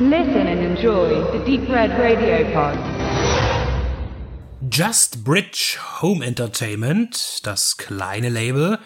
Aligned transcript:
Listen 0.00 0.48
and 0.48 0.60
enjoy 0.60 1.22
the 1.30 1.38
Deep 1.44 1.68
Red 1.68 1.96
Radio 1.96 2.52
Pod. 2.52 2.76
Just 4.68 5.22
Bridge 5.22 5.78
Home 6.02 6.20
Entertainment, 6.20 7.46
das 7.46 7.76
kleine 7.76 8.28
Label, 8.28 8.80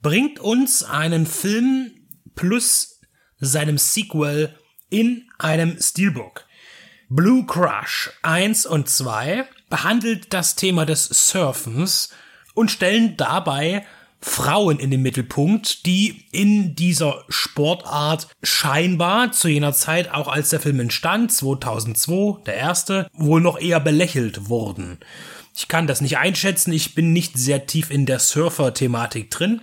bringt 0.00 0.40
uns 0.40 0.82
einen 0.82 1.26
Film 1.26 1.90
plus 2.34 2.98
seinem 3.36 3.76
Sequel 3.76 4.54
in 4.88 5.28
einem 5.38 5.78
Steelbook. 5.78 6.46
Blue 7.10 7.44
Crush 7.44 8.10
1 8.22 8.64
und 8.64 8.88
2 8.88 9.46
behandelt 9.68 10.32
das 10.32 10.56
Thema 10.56 10.86
des 10.86 11.04
Surfens 11.04 12.08
und 12.54 12.70
stellen 12.70 13.18
dabei 13.18 13.84
Frauen 14.20 14.78
in 14.78 14.90
den 14.90 15.02
Mittelpunkt, 15.02 15.86
die 15.86 16.24
in 16.32 16.74
dieser 16.74 17.24
Sportart 17.28 18.28
scheinbar 18.42 19.32
zu 19.32 19.48
jener 19.48 19.72
Zeit, 19.72 20.12
auch 20.12 20.28
als 20.28 20.50
der 20.50 20.60
Film 20.60 20.80
entstand, 20.80 21.32
2002, 21.32 22.42
der 22.44 22.54
erste, 22.54 23.08
wohl 23.12 23.40
noch 23.40 23.58
eher 23.58 23.80
belächelt 23.80 24.48
wurden. 24.48 24.98
Ich 25.54 25.68
kann 25.68 25.86
das 25.86 26.00
nicht 26.00 26.18
einschätzen, 26.18 26.72
ich 26.72 26.94
bin 26.94 27.12
nicht 27.12 27.36
sehr 27.36 27.66
tief 27.66 27.90
in 27.90 28.06
der 28.06 28.18
Surfer-Thematik 28.18 29.30
drin. 29.30 29.60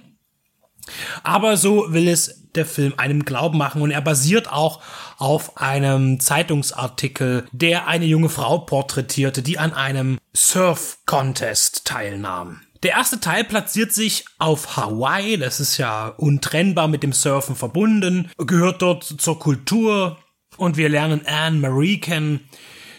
Aber 1.23 1.57
so 1.57 1.93
will 1.93 2.07
es 2.07 2.43
der 2.55 2.65
Film 2.65 2.93
einem 2.97 3.25
Glauben 3.25 3.57
machen 3.57 3.81
und 3.81 3.91
er 3.91 4.01
basiert 4.01 4.51
auch 4.51 4.81
auf 5.17 5.57
einem 5.57 6.19
Zeitungsartikel, 6.19 7.47
der 7.51 7.87
eine 7.87 8.05
junge 8.05 8.29
Frau 8.29 8.59
porträtierte, 8.59 9.41
die 9.41 9.57
an 9.57 9.73
einem 9.73 10.19
Surf-Contest 10.33 11.85
teilnahm. 11.85 12.61
Der 12.85 12.93
erste 12.93 13.19
Teil 13.19 13.43
platziert 13.43 13.93
sich 13.93 14.25
auf 14.37 14.77
Hawaii, 14.77 15.37
das 15.37 15.59
ist 15.59 15.79
ja 15.79 16.09
untrennbar 16.09 16.87
mit 16.87 17.01
dem 17.01 17.13
Surfen 17.13 17.55
verbunden, 17.55 18.29
gehört 18.37 18.83
dort 18.83 19.03
zur 19.03 19.39
Kultur 19.39 20.19
und 20.57 20.77
wir 20.77 20.87
lernen 20.87 21.25
Anne 21.25 21.57
Marie 21.57 21.99
kennen, 21.99 22.47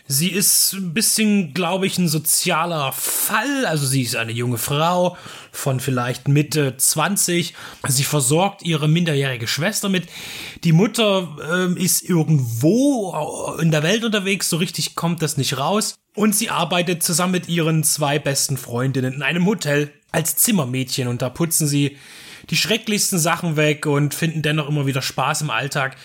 Sie 0.09 0.29
ist 0.29 0.73
ein 0.73 0.95
bisschen, 0.95 1.53
glaube 1.53 1.87
ich, 1.87 1.99
ein 1.99 2.07
sozialer 2.07 2.93
Fall. 2.93 3.67
Also 3.67 3.87
sie 3.87 4.03
ist 4.03 4.15
eine 4.15 4.31
junge 4.31 4.57
Frau 4.57 5.17
von 5.51 5.81
vielleicht 5.81 6.29
Mitte 6.29 6.77
20. 6.77 7.55
Sie 7.89 8.05
versorgt 8.05 8.63
ihre 8.63 8.87
minderjährige 8.87 9.49
Schwester 9.49 9.89
mit. 9.89 10.07
Die 10.63 10.71
Mutter 10.71 11.37
äh, 11.43 11.83
ist 11.83 12.09
irgendwo 12.09 13.57
in 13.61 13.73
der 13.73 13.83
Welt 13.83 14.05
unterwegs. 14.05 14.49
So 14.49 14.59
richtig 14.59 14.95
kommt 14.95 15.23
das 15.23 15.39
nicht 15.39 15.59
raus. 15.59 15.97
Und 16.17 16.35
sie 16.35 16.51
arbeitet 16.51 17.03
zusammen 17.03 17.33
mit 17.33 17.49
ihren 17.49 17.85
zwei 17.85 18.19
besten 18.19 18.57
Freundinnen 18.57 19.13
in 19.13 19.23
einem 19.23 19.47
Hotel 19.47 19.93
als 20.13 20.37
Zimmermädchen. 20.37 21.09
Und 21.09 21.23
da 21.23 21.29
putzen 21.29 21.69
sie 21.69 21.99
die 22.51 22.57
schrecklichsten 22.57 23.19
Sachen 23.19 23.57
weg 23.57 23.87
und 23.87 24.15
finden 24.15 24.43
dennoch 24.43 24.69
immer 24.69 24.87
wieder 24.87 25.03
Spaß 25.03 25.43
im 25.43 25.51
Alltag. 25.51 25.97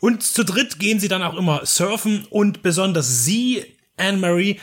Und 0.00 0.22
zu 0.22 0.44
dritt 0.44 0.78
gehen 0.78 0.98
sie 0.98 1.08
dann 1.08 1.22
auch 1.22 1.36
immer 1.36 1.64
surfen 1.64 2.26
und 2.30 2.62
besonders 2.62 3.24
sie, 3.24 3.64
Anne-Marie, 3.96 4.60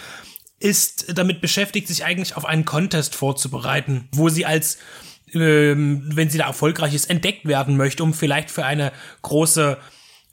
ist 0.60 1.18
damit 1.18 1.40
beschäftigt, 1.40 1.88
sich 1.88 2.04
eigentlich 2.04 2.36
auf 2.36 2.46
einen 2.46 2.66
Contest 2.66 3.16
vorzubereiten, 3.16 4.10
wo 4.12 4.30
sie 4.30 4.46
als 4.46 4.78
ähm, 5.34 6.04
wenn 6.08 6.30
sie 6.30 6.38
da 6.38 6.48
erfolgreich 6.48 6.94
ist, 6.94 7.10
entdeckt 7.10 7.46
werden 7.46 7.78
möchte, 7.78 8.04
um 8.04 8.14
vielleicht 8.14 8.50
für 8.50 8.66
eine 8.66 8.92
große 9.22 9.78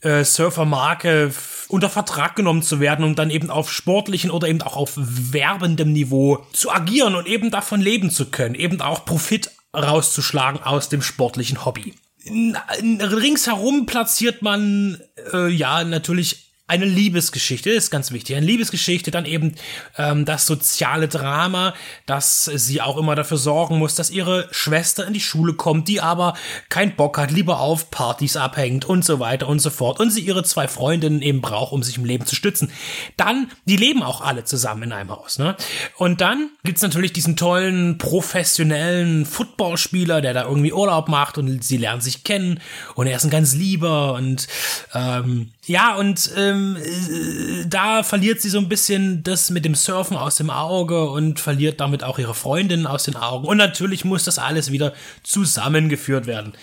äh, 0.05 0.23
Surfermarke 0.23 1.33
unter 1.67 1.89
Vertrag 1.89 2.35
genommen 2.35 2.61
zu 2.61 2.79
werden 2.79 3.03
und 3.03 3.17
dann 3.17 3.31
eben 3.31 3.49
auf 3.49 3.71
sportlichen 3.71 4.29
oder 4.29 4.47
eben 4.47 4.61
auch 4.61 4.77
auf 4.77 4.93
werbendem 4.95 5.91
Niveau 5.91 6.45
zu 6.53 6.71
agieren 6.71 7.15
und 7.15 7.27
eben 7.27 7.49
davon 7.49 7.81
leben 7.81 8.11
zu 8.11 8.27
können, 8.27 8.55
eben 8.55 8.81
auch 8.81 9.05
Profit 9.05 9.51
rauszuschlagen 9.75 10.61
aus 10.61 10.89
dem 10.89 11.01
sportlichen 11.01 11.65
Hobby. 11.65 11.95
Ringsherum 12.27 13.85
platziert 13.85 14.41
man 14.41 14.99
äh, 15.33 15.49
ja 15.49 15.83
natürlich 15.83 16.44
eine 16.67 16.85
Liebesgeschichte 16.85 17.69
ist 17.69 17.91
ganz 17.91 18.11
wichtig. 18.11 18.35
Eine 18.35 18.45
Liebesgeschichte, 18.47 19.11
dann 19.11 19.25
eben 19.25 19.53
ähm, 19.97 20.25
das 20.25 20.47
soziale 20.47 21.07
Drama, 21.07 21.75
dass 22.07 22.45
sie 22.45 22.81
auch 22.81 22.97
immer 22.97 23.13
dafür 23.13 23.37
sorgen 23.37 23.77
muss, 23.77 23.93
dass 23.93 24.09
ihre 24.09 24.47
Schwester 24.49 25.05
in 25.05 25.13
die 25.13 25.19
Schule 25.19 25.53
kommt, 25.53 25.87
die 25.87 26.01
aber 26.01 26.33
keinen 26.69 26.95
Bock 26.95 27.19
hat, 27.19 27.29
lieber 27.29 27.59
auf 27.59 27.91
Partys 27.91 28.35
abhängt 28.35 28.85
und 28.85 29.05
so 29.05 29.19
weiter 29.19 29.47
und 29.47 29.59
so 29.59 29.69
fort. 29.69 29.99
Und 29.99 30.09
sie 30.09 30.21
ihre 30.21 30.43
zwei 30.43 30.67
Freundinnen 30.67 31.21
eben 31.21 31.41
braucht, 31.41 31.71
um 31.71 31.83
sich 31.83 31.97
im 31.97 32.05
Leben 32.05 32.25
zu 32.25 32.35
stützen. 32.35 32.71
Dann, 33.15 33.51
die 33.65 33.77
leben 33.77 34.01
auch 34.01 34.21
alle 34.21 34.43
zusammen 34.43 34.83
in 34.83 34.91
einem 34.91 35.11
Haus. 35.11 35.37
Ne? 35.37 35.55
Und 35.97 36.19
dann 36.21 36.49
gibt's 36.63 36.81
natürlich 36.81 37.13
diesen 37.13 37.37
tollen, 37.37 37.99
professionellen 37.99 39.27
Footballspieler, 39.27 40.19
der 40.19 40.33
da 40.33 40.45
irgendwie 40.45 40.73
Urlaub 40.73 41.09
macht 41.09 41.37
und 41.37 41.63
sie 41.63 41.77
lernen 41.77 42.01
sich 42.01 42.23
kennen 42.23 42.59
und 42.95 43.05
er 43.05 43.17
ist 43.17 43.23
ein 43.23 43.29
ganz 43.29 43.53
lieber 43.53 44.13
und 44.13 44.47
ähm, 44.95 45.51
ja, 45.67 45.95
und 45.95 46.31
ähm, 46.37 46.54
äh, 46.77 47.65
da 47.67 48.03
verliert 48.03 48.41
sie 48.41 48.49
so 48.49 48.57
ein 48.57 48.69
bisschen 48.69 49.23
das 49.23 49.49
mit 49.49 49.65
dem 49.65 49.75
Surfen 49.75 50.17
aus 50.17 50.35
dem 50.35 50.49
Auge 50.49 51.09
und 51.09 51.39
verliert 51.39 51.79
damit 51.79 52.03
auch 52.03 52.19
ihre 52.19 52.33
Freundin 52.33 52.85
aus 52.85 53.03
den 53.03 53.15
Augen. 53.15 53.47
Und 53.47 53.57
natürlich 53.57 54.05
muss 54.05 54.23
das 54.23 54.39
alles 54.39 54.71
wieder 54.71 54.93
zusammengeführt 55.23 56.27
werden. 56.27 56.53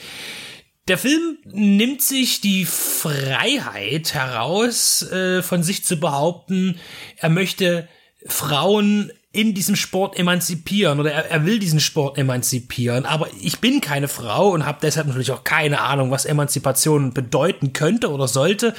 Der 0.89 0.99
Film 0.99 1.39
nimmt 1.45 2.03
sich 2.03 2.41
die 2.41 2.65
Freiheit 2.65 4.15
heraus, 4.15 5.03
äh, 5.03 5.43
von 5.43 5.63
sich 5.63 5.85
zu 5.85 5.99
behaupten, 5.99 6.79
er 7.17 7.29
möchte 7.29 7.89
Frauen 8.27 9.13
in 9.33 9.55
diesem 9.55 9.77
Sport 9.77 10.19
emanzipieren 10.19 11.01
oder 11.01 11.11
er, 11.11 11.31
er 11.31 11.47
will 11.47 11.59
diesen 11.59 11.81
Sport 11.81 12.19
emanzipieren. 12.19 13.07
Aber 13.07 13.29
ich 13.41 13.61
bin 13.61 13.81
keine 13.81 14.07
Frau 14.07 14.51
und 14.51 14.67
habe 14.67 14.79
deshalb 14.83 15.07
natürlich 15.07 15.33
auch 15.33 15.43
keine 15.43 15.81
Ahnung, 15.81 16.11
was 16.11 16.27
Emanzipation 16.27 17.15
bedeuten 17.15 17.73
könnte 17.73 18.11
oder 18.11 18.29
sollte. 18.29 18.75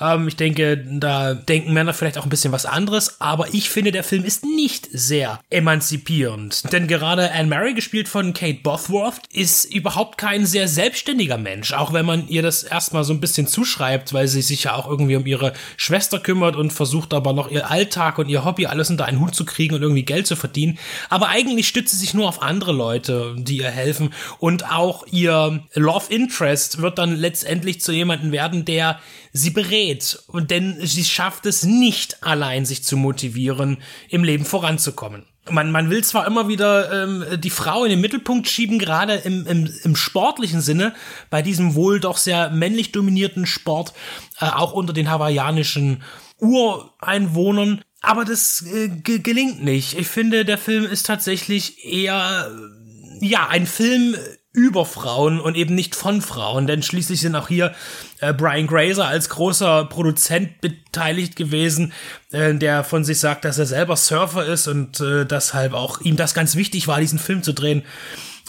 Ähm, 0.00 0.28
ich 0.28 0.36
denke, 0.36 0.76
da 0.76 1.34
denken 1.34 1.72
Männer 1.72 1.92
vielleicht 1.92 2.16
auch 2.16 2.22
ein 2.22 2.30
bisschen 2.30 2.52
was 2.52 2.64
anderes. 2.64 3.20
Aber 3.20 3.52
ich 3.52 3.70
finde, 3.70 3.90
der 3.90 4.04
Film 4.04 4.24
ist 4.24 4.44
nicht 4.44 4.88
sehr 4.92 5.40
emanzipierend. 5.50 6.72
Denn 6.72 6.86
gerade 6.86 7.32
Anne 7.32 7.48
Mary, 7.48 7.74
gespielt 7.74 8.08
von 8.08 8.32
Kate 8.32 8.60
Bothworth, 8.62 9.22
ist 9.32 9.64
überhaupt 9.64 10.16
kein 10.16 10.46
sehr 10.46 10.68
selbstständiger 10.68 11.38
Mensch. 11.38 11.72
Auch 11.72 11.92
wenn 11.92 12.06
man 12.06 12.28
ihr 12.28 12.42
das 12.42 12.62
erstmal 12.62 13.02
so 13.02 13.12
ein 13.12 13.20
bisschen 13.20 13.48
zuschreibt, 13.48 14.12
weil 14.12 14.28
sie 14.28 14.42
sich 14.42 14.64
ja 14.64 14.74
auch 14.74 14.88
irgendwie 14.88 15.16
um 15.16 15.26
ihre 15.26 15.54
Schwester 15.76 16.20
kümmert 16.20 16.54
und 16.54 16.72
versucht 16.72 17.12
aber 17.14 17.32
noch 17.32 17.50
ihr 17.50 17.68
Alltag 17.68 18.18
und 18.18 18.28
ihr 18.28 18.44
Hobby 18.44 18.66
alles 18.66 18.90
unter 18.90 19.06
einen 19.06 19.18
Hut 19.18 19.34
zu 19.34 19.44
kriegen 19.44 19.74
und 19.74 19.87
irgendwie 19.88 20.04
Geld 20.04 20.26
zu 20.26 20.36
verdienen. 20.36 20.78
Aber 21.08 21.28
eigentlich 21.28 21.68
stützt 21.68 21.92
sie 21.92 21.98
sich 21.98 22.14
nur 22.14 22.28
auf 22.28 22.42
andere 22.42 22.72
Leute, 22.72 23.34
die 23.36 23.58
ihr 23.58 23.70
helfen. 23.70 24.12
Und 24.38 24.70
auch 24.70 25.06
ihr 25.10 25.64
Love 25.74 26.12
Interest 26.12 26.80
wird 26.80 26.98
dann 26.98 27.16
letztendlich 27.16 27.80
zu 27.80 27.92
jemandem 27.92 28.32
werden, 28.32 28.64
der 28.64 29.00
sie 29.32 29.50
berät. 29.50 30.22
Und 30.26 30.50
denn 30.50 30.78
sie 30.82 31.04
schafft 31.04 31.46
es 31.46 31.64
nicht 31.64 32.22
allein, 32.22 32.64
sich 32.64 32.84
zu 32.84 32.96
motivieren, 32.96 33.78
im 34.08 34.24
Leben 34.24 34.44
voranzukommen. 34.44 35.24
Man, 35.50 35.70
man 35.70 35.88
will 35.88 36.04
zwar 36.04 36.26
immer 36.26 36.48
wieder 36.48 37.04
ähm, 37.04 37.24
die 37.40 37.50
Frau 37.50 37.84
in 37.84 37.90
den 37.90 38.00
Mittelpunkt 38.00 38.48
schieben, 38.48 38.78
gerade 38.78 39.14
im, 39.14 39.46
im, 39.46 39.72
im 39.82 39.96
sportlichen 39.96 40.60
Sinne, 40.60 40.94
bei 41.30 41.40
diesem 41.40 41.74
wohl 41.74 42.00
doch 42.00 42.18
sehr 42.18 42.50
männlich 42.50 42.92
dominierten 42.92 43.46
Sport, 43.46 43.94
äh, 44.40 44.46
auch 44.46 44.72
unter 44.72 44.92
den 44.92 45.10
hawaiianischen 45.10 46.02
Ureinwohnern. 46.38 47.82
Aber 48.00 48.24
das 48.24 48.64
äh, 48.66 48.88
gelingt 48.88 49.62
nicht. 49.62 49.98
Ich 49.98 50.08
finde, 50.08 50.44
der 50.44 50.58
Film 50.58 50.84
ist 50.84 51.06
tatsächlich 51.06 51.84
eher, 51.84 52.50
ja, 53.20 53.48
ein 53.48 53.66
Film 53.66 54.16
über 54.52 54.84
Frauen 54.84 55.40
und 55.40 55.56
eben 55.56 55.74
nicht 55.74 55.94
von 55.94 56.20
Frauen, 56.20 56.66
denn 56.66 56.82
schließlich 56.82 57.20
sind 57.20 57.36
auch 57.36 57.48
hier 57.48 57.74
äh, 58.20 58.32
Brian 58.32 58.66
Grazer 58.66 59.06
als 59.06 59.28
großer 59.28 59.84
Produzent 59.84 60.60
beteiligt 60.60 61.36
gewesen, 61.36 61.92
äh, 62.32 62.54
der 62.54 62.82
von 62.82 63.04
sich 63.04 63.20
sagt, 63.20 63.44
dass 63.44 63.58
er 63.58 63.66
selber 63.66 63.96
Surfer 63.96 64.46
ist 64.46 64.66
und 64.66 65.00
äh, 65.00 65.24
deshalb 65.26 65.74
auch 65.74 66.00
ihm 66.00 66.16
das 66.16 66.34
ganz 66.34 66.56
wichtig 66.56 66.88
war, 66.88 66.98
diesen 67.00 67.18
Film 67.18 67.42
zu 67.42 67.52
drehen. 67.52 67.84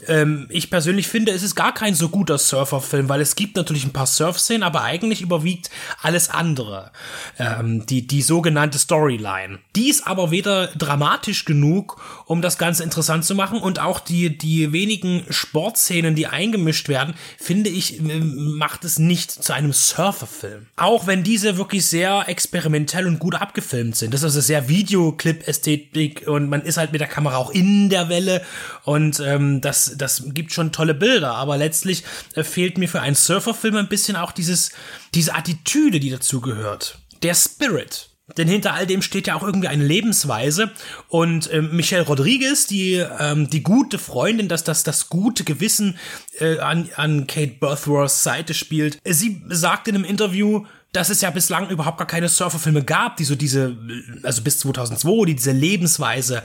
Ähm, 0.08 0.48
ich 0.50 0.70
persönlich 0.70 1.08
finde, 1.08 1.32
es 1.32 1.44
ist 1.44 1.56
gar 1.56 1.74
kein 1.74 1.96
so 1.96 2.10
guter 2.10 2.38
Surferfilm, 2.38 3.10
weil 3.10 3.22
es 3.22 3.36
gibt 3.36 3.56
natürlich 3.56 3.86
ein 3.86 3.94
paar 3.94 4.08
Surf-Szenen, 4.08 4.64
aber 4.64 4.84
eigentlich 4.84 5.22
überwiegt 5.22 5.70
alles 6.02 6.30
andere. 6.30 6.92
Ähm, 7.38 7.86
die, 7.86 8.08
die 8.08 8.22
sogenannte 8.22 8.78
Storyline. 8.78 9.60
Die 9.76 9.90
ist 9.90 10.08
aber 10.08 10.32
weder 10.32 10.68
dramatisch 10.68 11.46
genug, 11.46 12.02
um 12.26 12.42
das 12.42 12.58
Ganze 12.58 12.84
interessant 12.84 13.26
zu 13.26 13.36
machen 13.36 13.60
und 13.60 13.80
auch 13.80 14.00
die, 14.00 14.38
die 14.38 14.72
wenigen 14.72 15.26
Sportszenen, 15.30 16.16
die 16.16 16.28
eingemischt 16.28 16.90
werden, 16.90 17.14
finde 17.38 17.70
ich, 17.70 18.00
macht 18.02 18.86
es 18.86 19.00
nicht 19.00 19.32
zu 19.32 19.54
einem 19.54 19.74
Surferfilm. 19.74 20.68
Auch 20.76 21.08
wenn 21.08 21.24
diese 21.24 21.58
wirklich 21.58 21.86
sehr 21.86 22.28
experimentell 22.28 23.08
und 23.08 23.20
gut 23.20 23.36
abgefilmt 23.36 23.96
sind. 23.96 24.14
Das 24.14 24.22
ist 24.22 24.26
also 24.26 24.42
sehr 24.42 24.70
Videoclip-Ästhetik 24.70 26.28
und 26.28 26.50
man 26.50 26.62
ist 26.62 26.78
halt 26.78 26.92
mit 26.92 27.02
der 27.02 27.08
Kamera 27.08 27.38
auch 27.38 27.52
in 27.52 27.90
der 27.90 28.10
Welle 28.10 28.42
und 28.84 29.20
ähm, 29.20 29.62
das 29.62 29.89
das, 29.98 30.24
gibt 30.28 30.54
schon 30.54 30.72
tolle 30.72 30.94
Bilder, 30.94 31.36
aber 31.36 31.58
letztlich 31.58 32.04
äh, 32.36 32.44
fehlt 32.44 32.78
mir 32.78 32.88
für 32.88 33.02
einen 33.02 33.16
Surferfilm 33.16 33.76
ein 33.76 33.90
bisschen 33.90 34.16
auch 34.16 34.32
dieses, 34.32 34.72
diese 35.14 35.36
Attitüde, 35.36 36.00
die 36.00 36.10
dazu 36.10 36.42
gehört. 36.42 37.00
Der 37.24 37.36
Spirit. 37.36 38.10
Denn 38.38 38.48
hinter 38.48 38.74
all 38.74 38.86
dem 38.86 39.02
steht 39.02 39.28
ja 39.28 39.36
auch 39.36 39.44
irgendwie 39.44 39.68
eine 39.68 39.84
Lebensweise. 39.84 40.72
Und 41.08 41.52
ähm, 41.52 41.76
Michelle 41.76 42.06
Rodriguez, 42.06 42.68
die, 42.68 42.94
ähm, 42.94 43.50
die 43.50 43.64
gute 43.64 43.98
Freundin, 43.98 44.48
dass 44.48 44.64
das, 44.64 44.84
das 44.84 45.10
gute 45.10 45.44
Gewissen 45.44 45.98
äh, 46.40 46.60
an, 46.60 46.90
an 46.96 47.28
Kate 47.28 47.56
Birthworths 47.60 48.24
Seite 48.24 48.54
spielt, 48.54 49.00
sie 49.04 49.42
sagt 49.50 49.88
in 49.88 49.96
einem 49.96 50.06
Interview, 50.06 50.66
dass 50.92 51.10
es 51.10 51.22
ja 51.22 51.30
bislang 51.30 51.70
überhaupt 51.70 52.00
gar 52.00 52.08
keine 52.08 52.30
Surferfilme 52.30 52.84
gab, 52.84 53.18
die 53.18 53.24
so 53.24 53.36
diese, 53.36 53.78
also 54.24 54.42
bis 54.42 54.60
2002, 54.60 55.26
die 55.26 55.36
diese 55.36 55.52
Lebensweise 55.52 56.44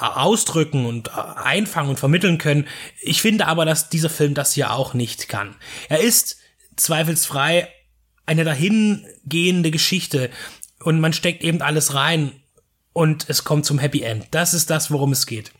äh, 0.00 0.04
ausdrücken 0.04 0.86
und 0.86 1.08
äh, 1.08 1.10
einfangen 1.10 1.90
und 1.90 1.98
vermitteln 1.98 2.38
können. 2.38 2.66
Ich 3.00 3.22
finde 3.22 3.46
aber, 3.46 3.64
dass 3.64 3.88
dieser 3.88 4.10
Film 4.10 4.34
das 4.34 4.52
hier 4.52 4.72
auch 4.72 4.94
nicht 4.94 5.28
kann. 5.28 5.56
Er 5.88 6.00
ist 6.00 6.36
zweifelsfrei 6.76 7.68
eine 8.24 8.44
dahingehende 8.44 9.70
Geschichte 9.72 10.30
und 10.80 11.00
man 11.00 11.12
steckt 11.12 11.42
eben 11.42 11.60
alles 11.60 11.94
rein 11.94 12.32
und 12.92 13.28
es 13.28 13.42
kommt 13.42 13.66
zum 13.66 13.78
Happy 13.78 14.02
End. 14.02 14.26
Das 14.30 14.54
ist 14.54 14.70
das, 14.70 14.90
worum 14.90 15.12
es 15.12 15.26
geht. 15.26 15.52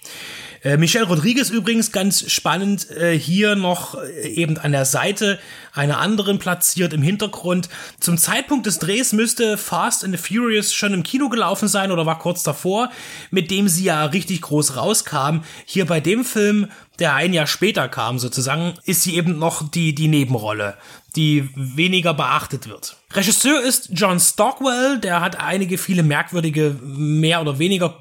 Äh, 0.63 0.77
Michelle 0.77 1.07
Rodriguez 1.07 1.51
übrigens 1.51 1.91
ganz 1.91 2.31
spannend, 2.31 2.89
äh, 2.91 3.19
hier 3.19 3.57
noch 3.57 4.01
äh, 4.01 4.29
eben 4.29 4.59
an 4.59 4.71
der 4.71 4.85
Seite 4.85 5.41
einer 5.73 5.99
anderen 5.99 6.39
platziert 6.39 6.93
im 6.93 7.03
Hintergrund. 7.03 7.69
Zum 7.99 8.17
Zeitpunkt 8.17 8.67
des 8.67 8.79
Drehs 8.79 9.13
müsste 9.13 9.59
Fast 9.59 10.05
and 10.05 10.17
the 10.17 10.23
Furious 10.23 10.73
schon 10.73 10.95
im 10.95 11.03
Kino 11.03 11.29
gelaufen 11.29 11.67
sein 11.67 11.91
oder 11.91 12.07
war 12.07 12.21
kurz 12.21 12.45
davor, 12.45 12.91
mit 13.31 13.51
dem 13.51 13.69
sie 13.69 13.85
ja 13.85 14.05
richtig 14.05 14.43
groß 14.43 14.77
rauskam. 14.77 15.41
Hier 15.65 15.85
bei 15.85 15.99
dem 15.99 16.25
Film, 16.25 16.71
der 17.01 17.15
ein 17.15 17.33
Jahr 17.33 17.49
später 17.49 17.89
kam 17.89 18.21
sozusagen, 18.21 18.75
ist 18.85 19.03
sie 19.03 19.17
eben 19.17 19.39
noch 19.39 19.69
die, 19.69 19.95
die 19.95 20.09
Nebenrolle 20.09 20.77
die 21.15 21.51
weniger 21.55 22.15
beachtet 22.15 22.71
wird. 22.71 22.97
Regisseur 23.13 23.61
ist 23.61 23.91
John 23.93 24.19
Stockwell, 24.19 24.99
der 24.99 25.21
hat 25.21 25.39
einige 25.39 25.77
viele 25.77 26.03
merkwürdige, 26.03 26.75
mehr 26.83 27.43
oder 27.43 27.59
weniger 27.59 28.01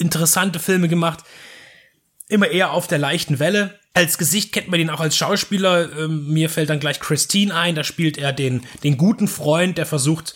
interessante 0.00 0.58
Filme 0.58 0.88
gemacht 0.88 1.22
immer 2.28 2.48
eher 2.48 2.72
auf 2.72 2.86
der 2.86 2.98
leichten 2.98 3.38
Welle. 3.38 3.78
Als 3.94 4.16
Gesicht 4.16 4.52
kennt 4.52 4.68
man 4.68 4.80
ihn 4.80 4.90
auch 4.90 5.00
als 5.00 5.16
Schauspieler. 5.16 5.90
Ähm, 5.98 6.28
mir 6.28 6.48
fällt 6.48 6.70
dann 6.70 6.80
gleich 6.80 7.00
Christine 7.00 7.54
ein. 7.54 7.74
Da 7.74 7.84
spielt 7.84 8.16
er 8.16 8.32
den, 8.32 8.62
den 8.84 8.96
guten 8.96 9.28
Freund, 9.28 9.76
der 9.78 9.86
versucht, 9.86 10.34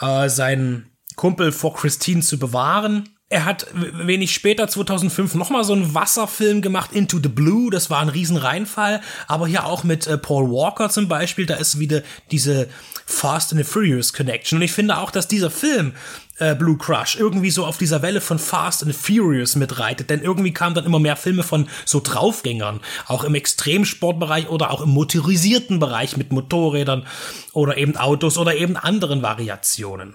äh, 0.00 0.28
seinen 0.28 0.90
Kumpel 1.16 1.52
vor 1.52 1.74
Christine 1.74 2.20
zu 2.20 2.38
bewahren. 2.38 3.08
Er 3.30 3.44
hat 3.44 3.66
wenig 3.74 4.32
später, 4.32 4.68
2005, 4.68 5.34
nochmal 5.34 5.62
so 5.62 5.74
einen 5.74 5.94
Wasserfilm 5.94 6.62
gemacht, 6.62 6.92
Into 6.92 7.18
the 7.22 7.28
Blue. 7.28 7.70
Das 7.70 7.90
war 7.90 8.00
ein 8.00 8.08
Riesenreinfall. 8.08 9.02
Aber 9.26 9.46
hier 9.46 9.66
auch 9.66 9.84
mit 9.84 10.06
äh, 10.06 10.16
Paul 10.16 10.50
Walker 10.50 10.88
zum 10.88 11.08
Beispiel. 11.08 11.44
Da 11.44 11.56
ist 11.56 11.78
wieder 11.78 12.02
diese 12.30 12.68
Fast 13.04 13.52
and 13.52 13.62
the 13.62 13.70
Furious 13.70 14.14
Connection. 14.14 14.56
Und 14.56 14.62
ich 14.62 14.72
finde 14.72 14.96
auch, 14.96 15.10
dass 15.10 15.28
dieser 15.28 15.50
Film 15.50 15.92
äh, 16.38 16.54
Blue 16.54 16.78
Crush 16.78 17.16
irgendwie 17.16 17.50
so 17.50 17.66
auf 17.66 17.76
dieser 17.76 18.00
Welle 18.00 18.22
von 18.22 18.38
Fast 18.38 18.82
and 18.82 18.94
Furious 18.94 19.56
mitreitet, 19.56 20.08
denn 20.08 20.22
irgendwie 20.22 20.54
kamen 20.54 20.74
dann 20.74 20.86
immer 20.86 20.98
mehr 20.98 21.16
Filme 21.16 21.42
von 21.42 21.68
so 21.84 22.00
Draufgängern, 22.00 22.80
auch 23.08 23.24
im 23.24 23.34
Extremsportbereich 23.34 24.48
oder 24.48 24.70
auch 24.70 24.80
im 24.80 24.90
motorisierten 24.90 25.80
Bereich 25.80 26.16
mit 26.16 26.32
Motorrädern 26.32 27.06
oder 27.52 27.76
eben 27.76 27.96
Autos 27.96 28.38
oder 28.38 28.54
eben 28.54 28.76
anderen 28.76 29.22
Variationen. 29.22 30.14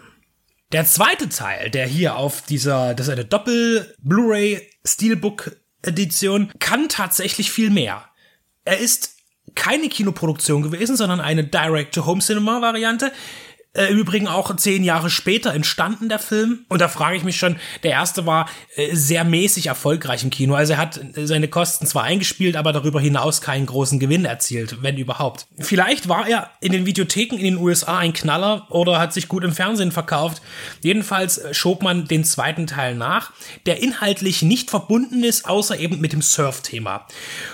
Der 0.74 0.86
zweite 0.86 1.30
Teil, 1.30 1.70
der 1.70 1.86
hier 1.86 2.16
auf 2.16 2.42
dieser, 2.42 2.96
das 2.96 3.06
ist 3.08 3.14
eine 3.14 3.26
Doppel-Blu-ray 3.26 4.68
Steelbook 4.84 5.56
Edition, 5.84 6.52
kann 6.58 6.90
tatsächlich 6.90 7.52
viel 7.52 7.70
mehr. 7.70 8.06
Er 8.66 8.80
ist 8.80 9.16
keine 9.54 9.88
Kinoproduktion 9.88 10.64
gewesen, 10.64 10.98
sondern 10.98 11.22
eine 11.22 11.44
Direct-to-Home-Cinema-Variante, 11.44 13.12
äh, 13.76 13.88
Im 13.88 13.98
Übrigen 13.98 14.28
auch 14.28 14.56
zehn 14.56 14.84
Jahre 14.84 15.10
später 15.10 15.52
entstanden 15.52 16.08
der 16.08 16.20
Film. 16.20 16.60
Und 16.70 16.80
da 16.80 16.88
frage 16.88 17.18
ich 17.18 17.24
mich 17.24 17.38
schon, 17.38 17.56
der 17.82 17.92
erste 17.92 18.28
war 18.28 18.48
äh, 18.76 18.96
sehr 18.96 19.24
mäßig 19.24 19.66
erfolgreich 19.66 20.24
im 20.24 20.30
Kino. 20.30 20.54
Also 20.54 20.74
er 20.74 20.78
hat 20.78 21.00
seine 21.16 21.48
Kosten 21.48 21.88
zwar 21.88 22.04
eingespielt, 22.04 22.56
aber 22.56 22.72
darüber 22.72 23.02
hinaus 23.02 23.42
keinen 23.42 23.66
großen 23.66 24.00
Gewinn 24.00 24.26
erzielt, 24.26 24.84
wenn 24.84 24.98
überhaupt. 24.98 25.48
Vielleicht 25.58 26.08
war 26.08 26.28
er 26.28 26.52
in 26.62 26.72
den 26.72 26.86
Videotheken 26.86 27.36
in 27.36 27.46
den 27.46 27.58
USA 27.58 27.98
ein 27.98 28.14
Knaller 28.14 28.68
oder 28.70 29.00
hat 29.00 29.12
sich 29.12 29.28
gut 29.28 29.44
im 29.44 29.54
Fernsehen 29.54 29.92
verkauft. 29.92 30.44
Jedenfalls 30.82 31.40
äh, 31.40 31.56
schob 31.56 31.82
man 31.82 32.06
den 32.06 32.24
zweiten 32.26 32.68
Teil 32.68 32.94
nach, 32.94 33.32
der 33.66 33.82
inhaltlich 33.82 34.44
nicht 34.44 34.70
verbunden 34.70 35.24
ist, 35.24 35.50
außer 35.50 35.80
eben 35.80 36.00
mit 36.00 36.14
dem 36.14 36.22
Surf-Thema. 36.22 37.08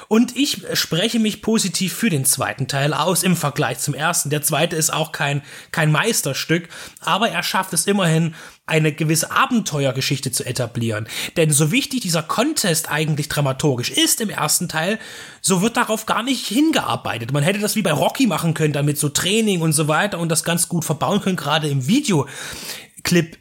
Und 0.10 0.36
ich 0.36 0.64
spreche 0.74 1.20
mich 1.20 1.42
positiv 1.42 1.94
für 1.94 2.10
den 2.10 2.26
zweiten 2.26 2.68
Teil 2.68 2.94
aus 2.94 3.24
im 3.24 3.38
Vergleich 3.38 3.80
zum 3.80 3.94
ersten. 3.94 4.30
Der 4.30 4.42
zweite 4.42 4.76
ist 4.76 4.92
auch 4.92 5.14
kein, 5.14 5.44
kein 5.72 5.94
Meister 5.94 6.09
Meisterstück, 6.10 6.70
aber 7.02 7.30
er 7.30 7.44
schafft 7.44 7.72
es 7.74 7.86
immerhin, 7.86 8.34
eine 8.66 8.92
gewisse 8.92 9.32
Abenteuergeschichte 9.32 10.32
zu 10.32 10.44
etablieren. 10.44 11.08
Denn 11.38 11.52
so 11.52 11.72
wichtig 11.72 12.02
dieser 12.02 12.24
Contest 12.24 12.92
eigentlich 12.92 13.30
dramaturgisch 13.30 13.92
ist 13.92 14.22
im 14.22 14.30
ersten 14.30 14.68
Teil, 14.68 15.00
so 15.42 15.62
wird 15.62 15.78
darauf 15.78 16.08
gar 16.08 16.24
nicht 16.24 16.48
hingearbeitet. 16.48 17.32
Man 17.32 17.44
hätte 17.44 17.60
das 17.60 17.76
wie 17.76 17.84
bei 17.84 17.92
Rocky 17.92 18.26
machen 18.26 18.56
können, 18.56 18.74
damit 18.74 18.98
so 18.98 19.10
Training 19.10 19.62
und 19.62 19.74
so 19.74 19.88
weiter 19.88 20.20
und 20.20 20.30
das 20.30 20.44
ganz 20.44 20.68
gut 20.68 20.84
verbauen 20.84 21.22
können, 21.22 21.36
gerade 21.36 21.68
im 21.68 21.88
Videoclip 21.88 23.38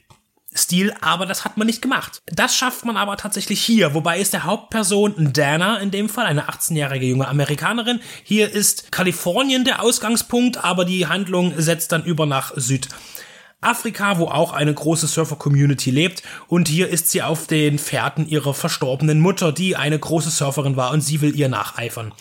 Stil, 0.58 0.94
aber 1.00 1.25
das 1.25 1.44
hat 1.44 1.56
man 1.56 1.66
nicht 1.66 1.81
gemacht. 1.82 2.20
Das 2.26 2.55
schafft 2.55 2.84
man 2.84 2.96
aber 2.96 3.16
tatsächlich 3.16 3.60
hier, 3.60 3.94
wobei 3.94 4.19
ist 4.19 4.32
der 4.32 4.44
Hauptperson 4.44 5.32
Dana 5.32 5.78
in 5.78 5.90
dem 5.90 6.08
Fall, 6.08 6.26
eine 6.26 6.49
18-jährige 6.49 7.06
junge 7.06 7.28
Amerikanerin. 7.28 8.00
Hier 8.25 8.50
ist 8.50 8.93
Kalifornien 8.93 9.64
der 9.64 9.82
Ausgangspunkt, 9.82 10.62
aber 10.64 10.84
die 10.84 11.06
Handlung 11.06 11.55
setzt 11.56 11.93
dann 11.93 12.05
über 12.05 12.26
nach 12.26 12.52
Süd. 12.56 12.88
Afrika, 13.60 14.19
wo 14.19 14.26
auch 14.26 14.52
eine 14.52 14.72
große 14.72 15.08
Surfer-Community 15.08 15.90
lebt. 15.90 16.22
Und 16.46 16.69
hier 16.69 16.88
ist 16.88 17.10
sie 17.10 17.22
auf 17.22 17.49
den 17.49 17.78
Fährten 17.78 18.28
ihrer 18.28 18.55
verstorbenen 18.55 19.19
Mutter, 19.19 19.50
die 19.50 19.75
eine 19.75 19.99
große 19.99 20.31
Surferin 20.31 20.76
war 20.76 20.93
und 20.93 21.00
sie 21.00 21.20
will 21.20 21.34
ihr 21.34 21.49
nacheifern. 21.49 22.12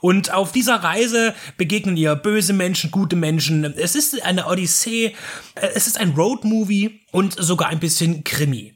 Und 0.00 0.32
auf 0.32 0.52
dieser 0.52 0.76
Reise 0.76 1.34
begegnen 1.58 1.98
ihr 1.98 2.14
böse 2.14 2.54
Menschen, 2.54 2.90
gute 2.90 3.16
Menschen. 3.16 3.64
Es 3.64 3.94
ist 3.94 4.22
eine 4.22 4.46
Odyssee, 4.46 5.14
es 5.54 5.86
ist 5.86 5.98
ein 5.98 6.12
Road-Movie 6.12 7.00
und 7.12 7.36
sogar 7.38 7.68
ein 7.68 7.80
bisschen 7.80 8.24
Krimi. 8.24 8.72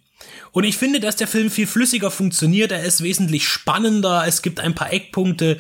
Und 0.53 0.65
ich 0.65 0.77
finde, 0.77 1.01
dass 1.01 1.17
der 1.17 1.29
Film 1.29 1.51
viel 1.51 1.67
flüssiger 1.67 2.11
funktioniert, 2.11 2.73
er 2.73 2.83
ist 2.83 3.03
wesentlich 3.03 3.47
spannender, 3.47 4.25
es 4.27 4.43
gibt 4.43 4.61
ein 4.61 4.75
paar 4.75 4.93
Eckpunkte, 4.93 5.59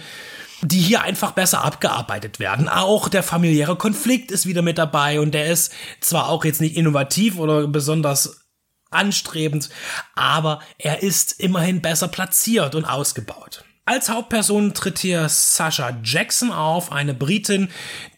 die 0.62 0.80
hier 0.80 1.02
einfach 1.02 1.32
besser 1.32 1.64
abgearbeitet 1.64 2.38
werden. 2.38 2.68
Auch 2.68 3.08
der 3.08 3.22
familiäre 3.22 3.76
Konflikt 3.76 4.30
ist 4.30 4.46
wieder 4.46 4.62
mit 4.62 4.78
dabei 4.78 5.20
und 5.20 5.32
der 5.32 5.46
ist 5.46 5.72
zwar 6.00 6.28
auch 6.28 6.44
jetzt 6.44 6.60
nicht 6.60 6.76
innovativ 6.76 7.38
oder 7.38 7.66
besonders 7.66 8.46
anstrebend, 8.90 9.70
aber 10.14 10.60
er 10.78 11.02
ist 11.02 11.40
immerhin 11.40 11.80
besser 11.80 12.08
platziert 12.08 12.74
und 12.74 12.84
ausgebaut. 12.84 13.64
Als 13.86 14.08
Hauptperson 14.08 14.74
tritt 14.74 14.98
hier 14.98 15.28
Sasha 15.28 15.98
Jackson 16.04 16.52
auf, 16.52 16.92
eine 16.92 17.14
Britin, 17.14 17.70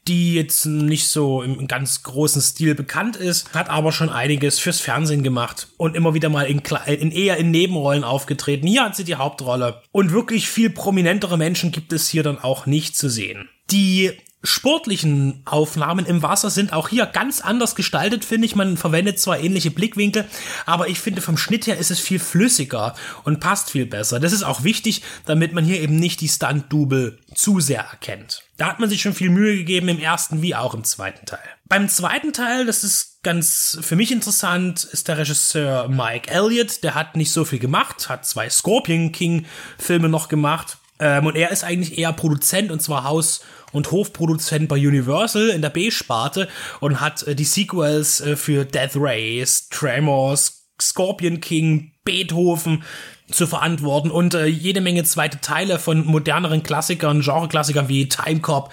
die 0.08 0.34
jetzt 0.34 0.66
nicht 0.66 1.06
so 1.06 1.42
im 1.42 1.68
ganz 1.68 2.02
großen 2.02 2.42
Stil 2.42 2.74
bekannt 2.74 3.16
ist, 3.16 3.52
hat 3.54 3.70
aber 3.70 3.92
schon 3.92 4.10
einiges 4.10 4.58
fürs 4.58 4.80
Fernsehen 4.80 5.22
gemacht 5.22 5.68
und 5.76 5.94
immer 5.94 6.14
wieder 6.14 6.28
mal 6.28 6.46
in, 6.46 6.60
in 6.86 7.12
eher 7.12 7.36
in 7.36 7.50
Nebenrollen 7.50 8.02
aufgetreten. 8.02 8.66
Hier 8.66 8.84
hat 8.84 8.96
sie 8.96 9.04
die 9.04 9.14
Hauptrolle. 9.14 9.82
Und 9.92 10.12
wirklich 10.12 10.48
viel 10.48 10.70
prominentere 10.70 11.38
Menschen 11.38 11.70
gibt 11.70 11.92
es 11.92 12.08
hier 12.08 12.22
dann 12.22 12.38
auch 12.38 12.66
nicht 12.66 12.96
zu 12.96 13.08
sehen. 13.08 13.48
Die 13.70 14.12
sportlichen 14.42 15.42
Aufnahmen 15.44 16.06
im 16.06 16.22
Wasser 16.22 16.50
sind 16.50 16.72
auch 16.72 16.88
hier 16.88 17.06
ganz 17.06 17.40
anders 17.40 17.74
gestaltet, 17.74 18.24
finde 18.24 18.46
ich. 18.46 18.56
Man 18.56 18.76
verwendet 18.76 19.20
zwar 19.20 19.38
ähnliche 19.38 19.70
Blickwinkel, 19.70 20.26
aber 20.66 20.88
ich 20.88 21.00
finde 21.00 21.20
vom 21.20 21.36
Schnitt 21.36 21.66
her 21.66 21.78
ist 21.78 21.90
es 21.90 22.00
viel 22.00 22.18
flüssiger 22.18 22.94
und 23.24 23.40
passt 23.40 23.70
viel 23.70 23.86
besser. 23.86 24.18
Das 24.20 24.32
ist 24.32 24.42
auch 24.42 24.64
wichtig, 24.64 25.02
damit 25.26 25.52
man 25.52 25.64
hier 25.64 25.80
eben 25.80 25.96
nicht 25.96 26.20
die 26.20 26.28
Stunt-Double 26.28 27.18
zu 27.34 27.60
sehr 27.60 27.82
erkennt. 27.82 28.42
Da 28.56 28.66
hat 28.66 28.80
man 28.80 28.88
sich 28.88 29.02
schon 29.02 29.14
viel 29.14 29.30
Mühe 29.30 29.56
gegeben 29.56 29.88
im 29.88 29.98
ersten 29.98 30.42
wie 30.42 30.54
auch 30.54 30.74
im 30.74 30.84
zweiten 30.84 31.24
Teil. 31.26 31.40
Beim 31.66 31.88
zweiten 31.88 32.32
Teil, 32.32 32.66
das 32.66 32.84
ist 32.84 33.22
ganz 33.22 33.78
für 33.80 33.96
mich 33.96 34.12
interessant, 34.12 34.84
ist 34.84 35.08
der 35.08 35.18
Regisseur 35.18 35.88
Mike 35.88 36.30
Elliott. 36.30 36.82
Der 36.82 36.94
hat 36.94 37.16
nicht 37.16 37.32
so 37.32 37.44
viel 37.44 37.58
gemacht, 37.58 38.08
hat 38.08 38.26
zwei 38.26 38.50
Scorpion 38.50 39.10
King 39.10 39.46
Filme 39.78 40.08
noch 40.08 40.28
gemacht. 40.28 40.76
Ähm, 41.02 41.26
und 41.26 41.34
er 41.34 41.50
ist 41.50 41.64
eigentlich 41.64 41.98
eher 41.98 42.12
Produzent 42.12 42.70
und 42.70 42.80
zwar 42.80 43.02
Haus- 43.02 43.40
und 43.72 43.90
Hofproduzent 43.90 44.68
bei 44.68 44.76
Universal 44.76 45.48
in 45.48 45.60
der 45.60 45.70
B-Sparte 45.70 46.48
und 46.78 47.00
hat 47.00 47.26
äh, 47.26 47.34
die 47.34 47.44
Sequels 47.44 48.20
äh, 48.20 48.36
für 48.36 48.64
Death 48.64 48.92
Race, 48.94 49.68
Tremors, 49.68 50.68
Scorpion 50.80 51.40
King, 51.40 51.92
Beethoven 52.04 52.84
zu 53.28 53.48
verantworten 53.48 54.12
und 54.12 54.34
äh, 54.34 54.46
jede 54.46 54.80
Menge 54.80 55.02
zweite 55.02 55.40
Teile 55.40 55.80
von 55.80 56.06
moderneren 56.06 56.62
Klassikern, 56.62 57.20
Genre-Klassikern 57.20 57.88
wie 57.88 58.08
Time 58.08 58.40
Cop, 58.40 58.70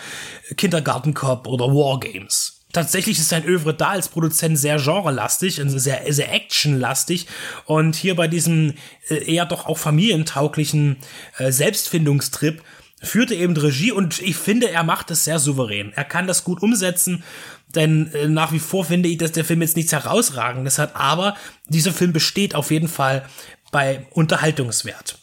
Kindergarten 0.55 1.15
Cop 1.15 1.47
oder 1.47 1.65
War 1.65 1.99
Games 1.99 2.58
tatsächlich 2.73 3.19
ist 3.19 3.29
sein 3.29 3.45
Övre 3.45 3.73
da 3.73 3.89
als 3.89 4.09
Produzent 4.09 4.57
sehr 4.57 4.77
genrelastig 4.77 5.61
und 5.61 5.69
sehr, 5.69 6.01
sehr 6.11 6.33
actionlastig. 6.33 7.27
Und 7.65 7.95
hier 7.95 8.15
bei 8.15 8.27
diesem 8.27 8.73
äh, 9.09 9.33
eher 9.33 9.45
doch 9.45 9.65
auch 9.65 9.77
familientauglichen 9.77 10.97
äh, 11.37 11.51
Selbstfindungstrip 11.51 12.61
führte 13.01 13.33
eben 13.33 13.55
Regie 13.55 13.91
und 13.91 14.21
ich 14.21 14.35
finde, 14.35 14.69
er 14.69 14.83
macht 14.83 15.09
es 15.11 15.23
sehr 15.23 15.39
souverän. 15.39 15.93
Er 15.95 16.03
kann 16.03 16.27
das 16.27 16.43
gut 16.43 16.61
umsetzen, 16.61 17.23
denn 17.73 18.13
äh, 18.13 18.27
nach 18.27 18.51
wie 18.51 18.59
vor 18.59 18.85
finde 18.85 19.09
ich, 19.09 19.17
dass 19.17 19.31
der 19.31 19.45
Film 19.45 19.61
jetzt 19.61 19.77
nichts 19.77 19.93
herausragendes 19.93 20.79
hat, 20.79 20.95
aber 20.95 21.35
dieser 21.67 21.93
Film 21.93 22.13
besteht 22.13 22.55
auf 22.55 22.71
jeden 22.71 22.89
Fall 22.89 23.25
bei 23.71 24.05
Unterhaltungswert. 24.11 25.17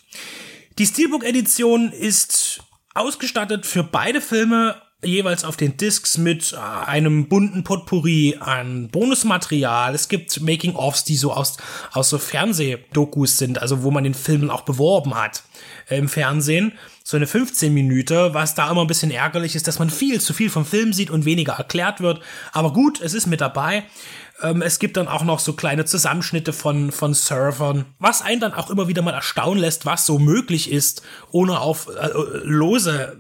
Die 0.79 0.87
Steelbook-Edition 0.87 1.93
ist 1.93 2.61
ausgestattet 2.95 3.67
für 3.67 3.83
beide 3.83 4.21
Filme 4.21 4.81
jeweils 5.07 5.45
auf 5.45 5.57
den 5.57 5.77
Discs 5.77 6.19
mit 6.19 6.53
äh, 6.53 6.57
einem 6.57 7.29
bunten 7.29 7.65
Potpourri 7.65 8.37
an 8.41 8.89
Bonusmaterial. 8.89 9.95
Es 9.95 10.09
gibt 10.09 10.41
Making-ofs, 10.41 11.05
die 11.05 11.17
so 11.17 11.33
aus, 11.33 11.57
aus 11.93 12.11
so 12.11 12.19
Fernsehdokus 12.19 13.39
sind, 13.39 13.61
also 13.61 13.83
wo 13.83 13.91
man 13.91 14.05
den 14.05 14.15
Film 14.15 14.51
auch 14.51 14.63
beworben 14.63 15.15
hat 15.15 15.43
äh, 15.89 15.97
im 15.97 16.09
Fernsehen. 16.09 16.73
So 17.05 17.17
eine 17.17 17.27
15 17.27 17.73
Minute, 17.73 18.35
was 18.35 18.55
da 18.55 18.71
immer 18.71 18.81
ein 18.81 18.89
bisschen 18.89 19.11
ärgerlich 19.11 19.55
ist, 19.55 19.69
dass 19.69 19.79
man 19.79 19.91
viel 19.91 20.21
zu 20.21 20.35
viel 20.35 20.51
vom 20.51 20.67
Film 20.67 20.93
sieht 20.93 21.11
und 21.11 21.25
weniger 21.25 21.55
erklärt 21.55 22.01
wird. 22.01 22.21
Aber 22.53 22.73
gut, 22.73 23.01
es 23.01 23.15
ist 23.15 23.27
mit 23.27 23.41
dabei. 23.41 23.85
Ähm, 24.43 24.61
es 24.61 24.79
gibt 24.79 24.97
dann 24.97 25.09
auch 25.09 25.25
noch 25.25 25.39
so 25.39 25.55
kleine 25.55 25.85
Zusammenschnitte 25.85 26.53
von, 26.53 26.93
von 26.93 27.15
Surfern, 27.15 27.87
was 27.99 28.23
einen 28.23 28.41
dann 28.41 28.55
auch 28.55 28.71
immer 28.71 28.89
wieder 28.89 29.03
mal 29.03 29.15
erstaunen 29.15 29.61
lässt, 29.61 29.87
was 29.87 30.05
so 30.05 30.19
möglich 30.19 30.71
ist, 30.71 31.03
ohne 31.31 31.61
auf 31.61 31.89
äh, 31.89 32.09
lose 32.43 33.17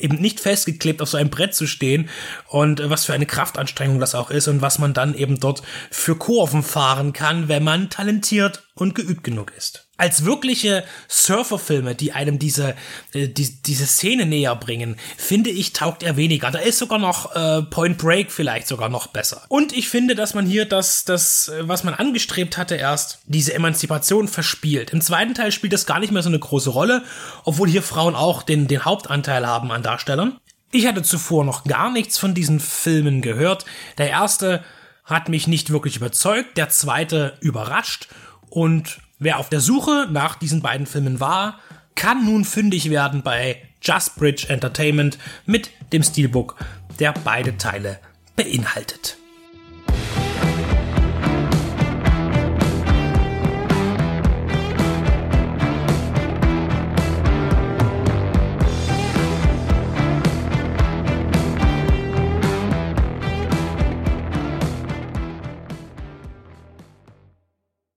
eben 0.00 0.20
nicht 0.20 0.40
festgeklebt 0.40 1.02
auf 1.02 1.08
so 1.08 1.16
einem 1.16 1.30
Brett 1.30 1.54
zu 1.54 1.66
stehen 1.66 2.08
und 2.48 2.80
äh, 2.80 2.90
was 2.90 3.04
für 3.04 3.12
eine 3.12 3.26
Kraftanstrengung 3.26 4.00
das 4.00 4.14
auch 4.14 4.30
ist 4.30 4.48
und 4.48 4.62
was 4.62 4.78
man 4.78 4.94
dann 4.94 5.14
eben 5.14 5.40
dort 5.40 5.62
für 5.90 6.16
Kurven 6.16 6.62
fahren 6.62 7.12
kann, 7.12 7.48
wenn 7.48 7.64
man 7.64 7.90
talentiert 7.90 8.64
und 8.74 8.94
geübt 8.94 9.24
genug 9.24 9.52
ist 9.56 9.89
als 10.00 10.24
wirkliche 10.24 10.84
Surferfilme, 11.08 11.94
die 11.94 12.12
einem 12.12 12.38
diese, 12.38 12.74
äh, 13.12 13.28
die, 13.28 13.62
diese 13.62 13.86
Szene 13.86 14.26
näher 14.26 14.56
bringen, 14.56 14.96
finde 15.16 15.50
ich, 15.50 15.72
taugt 15.72 16.02
er 16.02 16.16
weniger. 16.16 16.50
Da 16.50 16.58
ist 16.58 16.78
sogar 16.78 16.98
noch 16.98 17.34
äh, 17.36 17.62
Point 17.62 17.98
Break 17.98 18.32
vielleicht 18.32 18.66
sogar 18.66 18.88
noch 18.88 19.08
besser. 19.08 19.42
Und 19.48 19.76
ich 19.76 19.88
finde, 19.88 20.14
dass 20.14 20.34
man 20.34 20.46
hier 20.46 20.64
das, 20.64 21.04
das, 21.04 21.48
äh, 21.48 21.68
was 21.68 21.84
man 21.84 21.94
angestrebt 21.94 22.56
hatte 22.56 22.76
erst, 22.76 23.20
diese 23.26 23.54
Emanzipation 23.54 24.26
verspielt. 24.26 24.90
Im 24.90 25.00
zweiten 25.00 25.34
Teil 25.34 25.52
spielt 25.52 25.72
das 25.72 25.86
gar 25.86 26.00
nicht 26.00 26.12
mehr 26.12 26.22
so 26.22 26.28
eine 26.28 26.38
große 26.38 26.70
Rolle, 26.70 27.04
obwohl 27.44 27.68
hier 27.68 27.82
Frauen 27.82 28.14
auch 28.14 28.42
den, 28.42 28.66
den 28.68 28.84
Hauptanteil 28.84 29.46
haben 29.46 29.70
an 29.70 29.82
Darstellern. 29.82 30.38
Ich 30.72 30.86
hatte 30.86 31.02
zuvor 31.02 31.44
noch 31.44 31.64
gar 31.64 31.92
nichts 31.92 32.16
von 32.16 32.32
diesen 32.32 32.60
Filmen 32.60 33.22
gehört. 33.22 33.66
Der 33.98 34.08
erste 34.08 34.64
hat 35.04 35.28
mich 35.28 35.46
nicht 35.46 35.70
wirklich 35.70 35.96
überzeugt, 35.96 36.56
der 36.56 36.68
zweite 36.68 37.36
überrascht 37.40 38.08
und 38.48 39.00
Wer 39.22 39.38
auf 39.38 39.50
der 39.50 39.60
Suche 39.60 40.08
nach 40.10 40.36
diesen 40.36 40.62
beiden 40.62 40.86
Filmen 40.86 41.20
war, 41.20 41.60
kann 41.94 42.24
nun 42.24 42.46
fündig 42.46 42.88
werden 42.88 43.22
bei 43.22 43.60
Just 43.82 44.16
Bridge 44.16 44.46
Entertainment 44.48 45.18
mit 45.44 45.70
dem 45.92 46.02
Steelbook, 46.02 46.56
der 46.98 47.12
beide 47.22 47.58
Teile 47.58 47.98
beinhaltet. 48.34 49.19